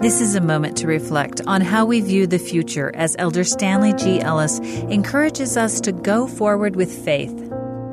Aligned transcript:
This 0.00 0.20
is 0.20 0.36
a 0.36 0.40
moment 0.40 0.76
to 0.76 0.86
reflect 0.86 1.40
on 1.48 1.60
how 1.60 1.84
we 1.84 2.00
view 2.00 2.28
the 2.28 2.38
future 2.38 2.92
as 2.94 3.16
Elder 3.18 3.42
Stanley 3.42 3.92
G. 3.94 4.20
Ellis 4.20 4.60
encourages 4.60 5.56
us 5.56 5.80
to 5.80 5.90
go 5.90 6.28
forward 6.28 6.76
with 6.76 7.04
faith. 7.04 7.36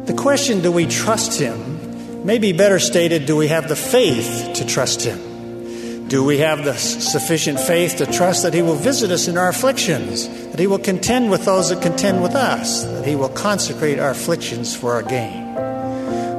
The 0.05 0.13
question, 0.15 0.61
do 0.61 0.71
we 0.71 0.85
trust 0.85 1.39
Him, 1.39 2.23
may 2.23 2.37
be 2.37 2.53
better 2.53 2.77
stated, 2.77 3.25
do 3.25 3.35
we 3.35 3.47
have 3.47 3.69
the 3.69 3.75
faith 3.75 4.51
to 4.57 4.65
trust 4.67 5.01
Him? 5.01 6.07
Do 6.07 6.23
we 6.23 6.37
have 6.37 6.63
the 6.63 6.75
sufficient 6.75 7.59
faith 7.59 7.95
to 7.97 8.05
trust 8.05 8.43
that 8.43 8.53
He 8.53 8.61
will 8.61 8.75
visit 8.75 9.09
us 9.09 9.27
in 9.27 9.35
our 9.35 9.49
afflictions, 9.49 10.27
that 10.51 10.59
He 10.59 10.67
will 10.67 10.77
contend 10.77 11.31
with 11.31 11.45
those 11.45 11.69
that 11.69 11.81
contend 11.81 12.21
with 12.21 12.35
us, 12.35 12.83
that 12.83 13.07
He 13.07 13.15
will 13.15 13.29
consecrate 13.29 13.97
our 13.97 14.11
afflictions 14.11 14.75
for 14.75 14.93
our 14.93 15.01
gain? 15.01 15.55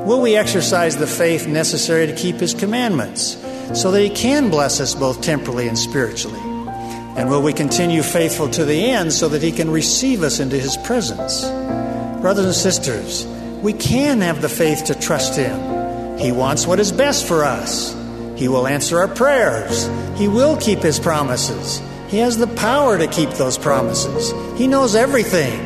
Will 0.07 0.21
we 0.21 0.37
exercise 0.37 0.97
the 0.97 1.09
faith 1.09 1.49
necessary 1.49 2.07
to 2.07 2.15
keep 2.15 2.37
His 2.37 2.55
commandments 2.55 3.35
so 3.75 3.91
that 3.91 4.03
He 4.03 4.11
can 4.11 4.51
bless 4.51 4.81
us 4.81 4.95
both 4.95 5.23
temporally 5.23 5.69
and 5.69 5.79
spiritually? 5.79 6.41
And 7.17 7.31
will 7.31 7.43
we 7.43 7.55
continue 7.55 8.03
faithful 8.03 8.49
to 8.51 8.65
the 8.65 8.91
end 8.91 9.13
so 9.13 9.29
that 9.31 9.43
He 9.43 9.51
can 9.51 9.71
receive 9.71 10.23
us 10.23 10.39
into 10.39 10.59
His 10.59 10.77
presence? 10.77 11.43
Brothers 12.21 12.45
and 12.45 12.55
sisters, 12.55 13.27
we 13.63 13.73
can 13.73 14.21
have 14.21 14.43
the 14.43 14.49
faith 14.49 14.85
to 14.85 14.95
trust 14.95 15.37
Him. 15.37 16.19
He 16.19 16.31
wants 16.33 16.67
what 16.67 16.79
is 16.79 16.93
best 16.93 17.27
for 17.27 17.45
us. 17.45 17.95
He 18.37 18.49
will 18.49 18.67
answer 18.67 18.99
our 18.99 19.09
prayers. 19.09 19.89
He 20.19 20.29
will 20.29 20.57
keep 20.59 20.81
His 20.81 21.01
promises. 21.01 21.81
He 22.09 22.19
has 22.19 22.37
the 22.37 22.47
power 22.47 22.99
to 22.99 23.07
keep 23.07 23.31
those 23.31 23.57
promises. 23.59 24.33
He 24.59 24.67
knows 24.67 24.95
everything. 24.95 25.59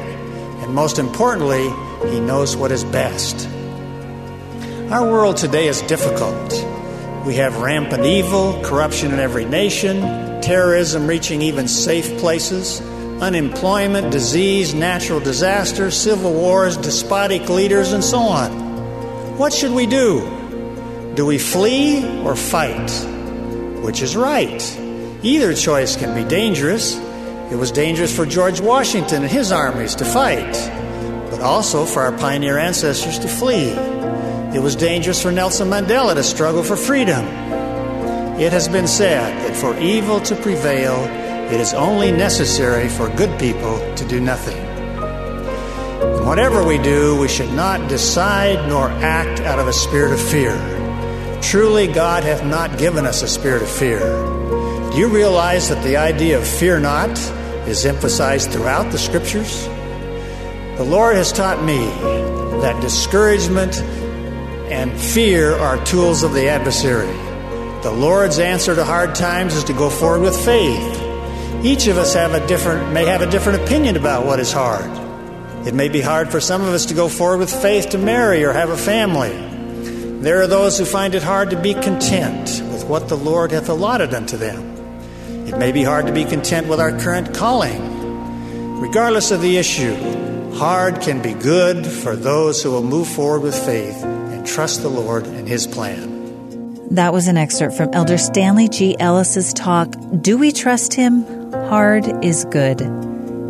And 0.62 0.73
most 0.75 0.98
importantly, 0.98 1.69
He 2.11 2.21
knows 2.21 2.57
what 2.57 2.71
is 2.71 2.85
best. 2.85 3.48
Our 4.91 5.09
world 5.11 5.37
today 5.37 5.67
is 5.67 5.83
difficult. 5.83 6.53
We 7.24 7.34
have 7.34 7.59
rampant 7.59 8.06
evil, 8.06 8.59
corruption 8.65 9.12
in 9.12 9.19
every 9.19 9.45
nation, 9.45 10.00
terrorism 10.41 11.06
reaching 11.06 11.42
even 11.42 11.69
safe 11.69 12.19
places, 12.19 12.81
unemployment, 13.20 14.11
disease, 14.11 14.72
natural 14.72 15.20
disasters, 15.20 15.95
civil 15.95 16.33
wars, 16.33 16.78
despotic 16.78 17.50
leaders, 17.50 17.92
and 17.92 18.03
so 18.03 18.20
on. 18.20 19.36
What 19.36 19.53
should 19.53 19.72
we 19.72 19.84
do? 19.84 21.12
Do 21.14 21.27
we 21.27 21.39
flee 21.39 22.03
or 22.20 22.34
fight? 22.36 22.91
Which 23.84 24.00
is 24.00 24.17
right? 24.17 24.62
Either 25.23 25.52
choice 25.52 25.97
can 25.97 26.14
be 26.14 26.27
dangerous. 26.27 26.97
It 27.50 27.56
was 27.56 27.70
dangerous 27.70 28.14
for 28.17 28.25
George 28.25 28.62
Washington 28.62 29.25
and 29.25 29.30
his 29.30 29.52
armies 29.52 29.95
to 29.97 30.06
fight, 30.06 30.52
but 31.30 31.41
also 31.41 31.84
for 31.84 32.00
our 32.00 32.17
pioneer 32.17 32.56
ancestors 32.56 33.19
to 33.19 33.28
flee. 33.28 34.00
It 34.53 34.61
was 34.61 34.75
dangerous 34.75 35.23
for 35.23 35.31
Nelson 35.31 35.69
Mandela 35.69 36.15
to 36.15 36.25
struggle 36.25 36.65
for 36.65 36.75
freedom. 36.75 37.25
It 38.41 38.53
has 38.53 38.69
been 38.69 38.89
said 38.89 39.33
that 39.45 39.57
for 39.57 39.79
evil 39.79 40.20
to 40.23 40.34
prevail, 40.34 40.97
it 41.53 41.61
is 41.61 41.73
only 41.73 42.11
necessary 42.11 42.89
for 42.89 43.09
good 43.11 43.39
people 43.39 43.79
to 43.95 44.05
do 44.09 44.19
nothing. 44.19 44.57
And 44.57 46.27
whatever 46.27 46.65
we 46.65 46.79
do, 46.79 47.17
we 47.20 47.29
should 47.29 47.53
not 47.53 47.89
decide 47.89 48.69
nor 48.69 48.89
act 48.89 49.39
out 49.42 49.61
of 49.61 49.69
a 49.69 49.73
spirit 49.73 50.12
of 50.12 50.20
fear. 50.20 50.57
Truly, 51.41 51.87
God 51.87 52.25
hath 52.25 52.45
not 52.45 52.77
given 52.77 53.07
us 53.07 53.23
a 53.23 53.29
spirit 53.29 53.62
of 53.62 53.69
fear. 53.70 54.01
Do 54.91 54.97
you 54.97 55.07
realize 55.07 55.69
that 55.69 55.85
the 55.85 55.97
idea 55.97 56.37
of 56.37 56.45
fear 56.45 56.81
not 56.81 57.11
is 57.69 57.87
emphasized 57.87 58.51
throughout 58.51 58.91
the 58.91 58.98
scriptures? 58.98 59.64
The 60.77 60.87
Lord 60.89 61.14
has 61.14 61.33
taught 61.33 61.62
me 61.62 61.87
that 62.62 62.81
discouragement 62.81 63.81
and 64.71 64.99
fear 64.99 65.57
are 65.57 65.85
tools 65.85 66.23
of 66.23 66.33
the 66.33 66.49
adversary. 66.49 67.13
The 67.83 67.91
Lord's 67.91 68.39
answer 68.39 68.75
to 68.75 68.85
hard 68.85 69.17
times 69.17 69.55
is 69.57 69.65
to 69.65 69.73
go 69.73 69.91
forward 69.91 70.21
with 70.21 70.45
faith. 70.45 71.65
Each 71.65 71.89
of 71.89 71.99
us 71.99 72.15
have 72.15 72.35
a 72.35 72.47
different 72.47 72.93
may 72.93 73.05
have 73.07 73.21
a 73.21 73.31
different 73.31 73.63
opinion 73.63 73.97
about 73.97 74.25
what 74.25 74.39
is 74.39 74.53
hard. 74.53 74.89
It 75.67 75.75
may 75.75 75.89
be 75.89 76.01
hard 76.01 76.30
for 76.30 76.41
some 76.41 76.63
of 76.63 76.69
us 76.69 76.86
to 76.86 76.95
go 76.95 77.09
forward 77.09 77.39
with 77.39 77.53
faith 77.63 77.91
to 77.91 77.98
marry 77.98 78.45
or 78.45 78.53
have 78.53 78.70
a 78.70 78.77
family. 78.77 79.33
There 80.20 80.41
are 80.41 80.47
those 80.47 80.79
who 80.79 80.85
find 80.85 81.14
it 81.14 81.23
hard 81.23 81.51
to 81.51 81.61
be 81.61 81.75
content 81.75 82.63
with 82.70 82.85
what 82.85 83.09
the 83.09 83.17
Lord 83.17 83.51
hath 83.51 83.69
allotted 83.69 84.14
unto 84.14 84.36
them. 84.36 84.77
It 85.48 85.59
may 85.59 85.73
be 85.73 85.83
hard 85.83 86.07
to 86.07 86.13
be 86.13 86.25
content 86.25 86.69
with 86.69 86.80
our 86.80 86.97
current 87.01 87.35
calling. 87.35 88.79
Regardless 88.79 89.33
of 89.33 89.42
the 89.42 89.57
issue, 89.57 89.95
hard 90.55 91.01
can 91.01 91.20
be 91.20 91.35
good 91.35 91.86
for 91.86 92.14
those 92.14 92.63
who 92.63 92.70
will 92.70 92.85
move 92.85 93.09
forward 93.09 93.42
with 93.42 93.59
faith 93.67 94.20
and 94.40 94.48
trust 94.48 94.80
the 94.80 94.89
Lord 94.89 95.27
and 95.27 95.46
His 95.46 95.67
plan. 95.67 96.18
That 96.95 97.12
was 97.12 97.28
an 97.28 97.36
excerpt 97.36 97.77
from 97.77 97.90
Elder 97.92 98.17
Stanley 98.17 98.68
G. 98.68 98.96
Ellis's 98.98 99.52
talk, 99.52 99.95
Do 100.23 100.39
We 100.39 100.51
Trust 100.51 100.95
Him? 100.95 101.24
Hard 101.52 102.06
is 102.24 102.46
Good. 102.46 102.79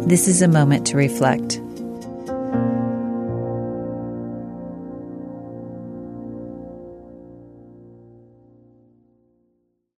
This 0.09 0.27
is 0.27 0.43
a 0.43 0.49
moment 0.49 0.89
to 0.89 0.97
reflect. 0.97 1.61